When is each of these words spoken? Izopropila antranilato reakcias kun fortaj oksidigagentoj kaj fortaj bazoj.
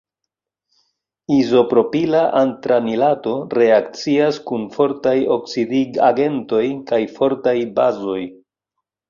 Izopropila 1.33 2.21
antranilato 2.39 3.33
reakcias 3.57 4.41
kun 4.49 4.65
fortaj 4.79 5.15
oksidigagentoj 5.37 6.65
kaj 6.91 7.01
fortaj 7.21 7.57
bazoj. 7.79 8.19